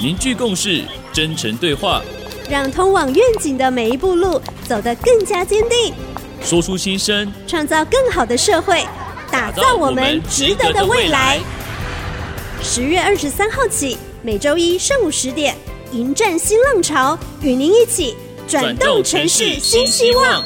[0.00, 2.02] 凝聚共识真诚对话。
[2.48, 5.94] 让通往愿景的每一步路走得更加坚定
[6.42, 7.30] 说出心声。
[7.46, 8.82] 创造更好的社会
[9.30, 11.38] 打造我们值得的未来。
[12.62, 15.54] 十月二十三号起每周一上午十点
[15.92, 18.16] 迎战新浪潮与您一起
[18.48, 20.42] 转动城市新希望。